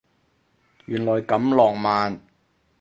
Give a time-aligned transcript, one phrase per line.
[0.87, 2.19] 原來咁浪漫